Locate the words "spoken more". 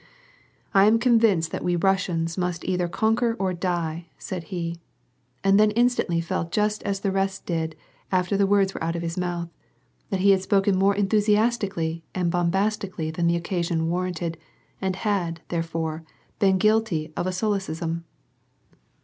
10.41-10.95